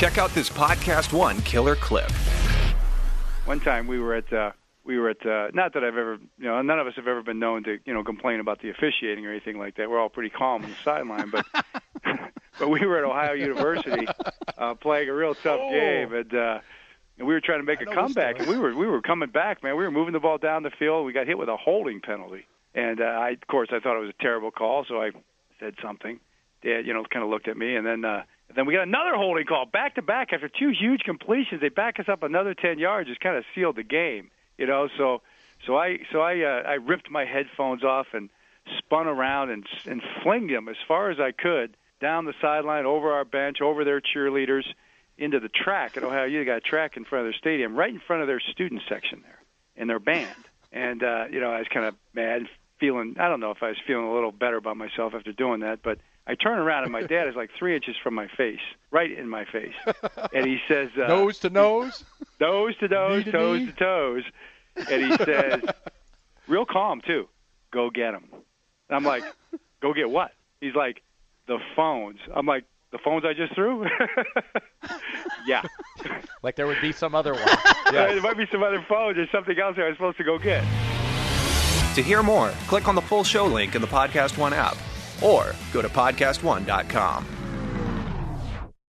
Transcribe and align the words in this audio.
Check 0.00 0.16
out 0.16 0.30
this 0.30 0.48
Podcast 0.48 1.12
One 1.12 1.42
killer 1.42 1.76
clip. 1.76 2.10
One 3.44 3.60
time 3.60 3.86
we 3.86 3.98
were 3.98 4.14
at 4.14 4.32
uh, 4.32 4.52
we 4.82 4.98
were 4.98 5.10
at 5.10 5.26
uh, 5.26 5.48
not 5.52 5.74
that 5.74 5.84
I've 5.84 5.98
ever 5.98 6.16
you 6.38 6.44
know 6.46 6.62
none 6.62 6.78
of 6.78 6.86
us 6.86 6.94
have 6.96 7.06
ever 7.06 7.22
been 7.22 7.38
known 7.38 7.64
to 7.64 7.78
you 7.84 7.92
know 7.92 8.02
complain 8.02 8.40
about 8.40 8.62
the 8.62 8.70
officiating 8.70 9.26
or 9.26 9.30
anything 9.30 9.58
like 9.58 9.76
that. 9.76 9.90
We're 9.90 10.00
all 10.00 10.08
pretty 10.08 10.30
calm 10.30 10.64
on 10.64 10.70
the 10.70 10.76
sideline, 10.82 11.28
but 11.28 11.44
but 12.58 12.70
we 12.70 12.86
were 12.86 12.96
at 12.96 13.04
Ohio 13.04 13.34
University 13.34 14.06
uh, 14.56 14.72
playing 14.74 15.10
a 15.10 15.12
real 15.14 15.34
tough 15.34 15.60
Oh. 15.62 15.70
game 15.70 16.14
and. 16.14 16.34
Uh, 16.34 16.60
and 17.18 17.28
we 17.28 17.34
were 17.34 17.40
trying 17.42 17.58
to 17.58 17.66
make 17.66 17.80
I 17.86 17.92
a 17.92 17.94
comeback, 17.94 18.38
and 18.38 18.48
we 18.48 18.56
were 18.56 18.74
we 18.74 18.86
were 18.86 19.02
coming 19.02 19.28
back, 19.28 19.62
man. 19.62 19.76
We 19.76 19.84
were 19.84 19.90
moving 19.90 20.14
the 20.14 20.20
ball 20.20 20.38
down 20.38 20.62
the 20.62 20.70
field. 20.70 21.04
We 21.04 21.12
got 21.12 21.26
hit 21.26 21.36
with 21.36 21.50
a 21.50 21.56
holding 21.58 22.00
penalty, 22.00 22.46
and 22.74 22.98
uh, 22.98 23.04
I, 23.04 23.30
of 23.32 23.46
course, 23.46 23.68
I 23.72 23.78
thought 23.78 23.98
it 23.98 24.00
was 24.00 24.08
a 24.18 24.22
terrible 24.22 24.50
call, 24.50 24.86
so 24.88 25.02
I 25.02 25.10
said 25.58 25.74
something. 25.82 26.18
Dad, 26.62 26.86
you 26.86 26.94
know, 26.94 27.04
kind 27.04 27.22
of 27.22 27.28
looked 27.28 27.46
at 27.46 27.58
me, 27.58 27.76
and 27.76 27.86
then 27.86 28.06
uh, 28.06 28.22
and 28.50 28.56
then 28.56 28.66
we 28.66 28.74
got 28.74 28.82
another 28.82 29.14
holding 29.14 29.46
call 29.46 29.64
back 29.64 29.94
to 29.94 30.02
back 30.02 30.32
after 30.32 30.48
two 30.48 30.70
huge 30.70 31.02
completions. 31.02 31.60
They 31.60 31.68
back 31.68 32.00
us 32.00 32.08
up 32.08 32.24
another 32.24 32.52
ten 32.52 32.80
yards, 32.80 33.08
just 33.08 33.20
kind 33.20 33.36
of 33.36 33.44
sealed 33.54 33.76
the 33.76 33.84
game, 33.84 34.32
you 34.58 34.66
know. 34.66 34.88
So 34.98 35.22
so 35.66 35.78
I 35.78 36.00
so 36.10 36.20
I 36.20 36.40
uh, 36.40 36.62
I 36.66 36.74
ripped 36.74 37.12
my 37.12 37.24
headphones 37.24 37.84
off 37.84 38.08
and 38.12 38.28
spun 38.78 39.06
around 39.06 39.50
and 39.50 39.64
and 39.86 40.02
flinged 40.24 40.52
them 40.52 40.68
as 40.68 40.74
far 40.88 41.10
as 41.10 41.20
I 41.20 41.30
could 41.30 41.76
down 42.00 42.24
the 42.24 42.34
sideline, 42.40 42.86
over 42.86 43.12
our 43.12 43.24
bench, 43.24 43.60
over 43.60 43.84
their 43.84 44.00
cheerleaders, 44.00 44.64
into 45.16 45.38
the 45.38 45.50
track 45.50 45.96
at 45.96 46.02
Ohio 46.02 46.24
U. 46.24 46.40
They 46.40 46.44
got 46.44 46.56
a 46.56 46.60
track 46.60 46.96
in 46.96 47.04
front 47.04 47.26
of 47.26 47.32
their 47.32 47.38
stadium, 47.38 47.76
right 47.76 47.92
in 47.92 48.00
front 48.00 48.22
of 48.22 48.26
their 48.26 48.40
student 48.40 48.82
section 48.88 49.22
there, 49.22 49.38
in 49.76 49.86
their 49.86 50.00
band. 50.00 50.34
And 50.72 51.04
uh, 51.04 51.26
you 51.30 51.38
know, 51.38 51.52
I 51.52 51.58
was 51.58 51.68
kind 51.72 51.86
of 51.86 51.94
mad, 52.14 52.48
feeling. 52.80 53.16
I 53.20 53.28
don't 53.28 53.40
know 53.40 53.50
if 53.52 53.62
I 53.62 53.68
was 53.68 53.76
feeling 53.86 54.06
a 54.06 54.12
little 54.14 54.32
better 54.32 54.56
about 54.56 54.76
myself 54.76 55.12
after 55.14 55.32
doing 55.32 55.60
that, 55.60 55.80
but 55.82 55.98
I 56.26 56.34
turn 56.34 56.58
around 56.58 56.84
and 56.84 56.92
my 56.92 57.02
dad 57.02 57.28
is 57.28 57.36
like 57.36 57.50
three 57.58 57.74
inches 57.74 57.94
from 58.02 58.14
my 58.14 58.26
face, 58.36 58.60
right 58.90 59.10
in 59.10 59.28
my 59.28 59.44
face, 59.44 59.74
and 60.32 60.46
he 60.46 60.58
says, 60.68 60.88
uh, 60.96 61.06
Nose 61.08 61.38
to 61.40 61.50
nose. 61.50 62.04
nose 62.40 62.76
to 62.78 62.88
nose, 62.88 63.18
Knee 63.26 63.32
to 63.32 63.32
toes 63.32 63.60
knee. 63.60 63.66
to 63.66 63.72
toes, 63.72 64.22
and 64.90 65.04
he 65.12 65.16
says, 65.24 65.62
real 66.48 66.64
calm 66.66 67.00
too, 67.06 67.28
go 67.72 67.90
get 67.90 68.12
them. 68.12 68.28
And 68.32 68.96
I'm 68.96 69.04
like, 69.04 69.24
go 69.82 69.92
get 69.94 70.10
what? 70.10 70.32
He's 70.60 70.74
like, 70.74 71.02
the 71.46 71.58
phones. 71.74 72.18
I'm 72.34 72.46
like, 72.46 72.64
the 72.92 72.98
phones 72.98 73.24
I 73.24 73.32
just 73.34 73.54
threw? 73.54 73.86
yeah. 75.46 75.62
Like 76.42 76.56
there 76.56 76.66
would 76.66 76.80
be 76.80 76.92
some 76.92 77.14
other 77.14 77.34
one. 77.34 77.42
There 77.92 78.20
might 78.22 78.36
be 78.36 78.46
some 78.52 78.62
other 78.62 78.84
phones 78.88 79.18
or 79.18 79.26
something 79.32 79.58
else 79.58 79.76
I 79.76 79.88
was 79.88 79.96
supposed 79.96 80.16
to 80.18 80.24
go 80.24 80.38
get. 80.38 80.62
To 81.94 82.02
hear 82.02 82.22
more, 82.22 82.50
click 82.68 82.88
on 82.88 82.94
the 82.94 83.00
full 83.02 83.24
show 83.24 83.46
link 83.46 83.74
in 83.74 83.82
the 83.82 83.88
Podcast 83.88 84.38
One 84.38 84.52
app 84.52 84.76
or 85.22 85.54
go 85.72 85.82
to 85.82 85.88
podcastone.com. 85.88 87.39